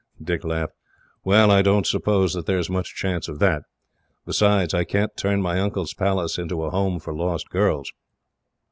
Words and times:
Dick 0.19 0.43
laughed. 0.43 0.73
"Well, 1.23 1.51
I 1.51 1.61
don't 1.61 1.85
suppose 1.85 2.33
that 2.33 2.47
there 2.47 2.57
is 2.57 2.71
much 2.71 2.95
chance 2.95 3.27
of 3.27 3.39
it. 3.39 3.61
Besides, 4.25 4.73
I 4.73 4.83
can't 4.83 5.15
turn 5.15 5.43
my 5.43 5.59
uncle's 5.59 5.93
palace 5.93 6.39
into 6.39 6.63
a 6.63 6.71
Home 6.71 6.99
for 6.99 7.13
Lost 7.13 7.51
Girls." 7.51 7.93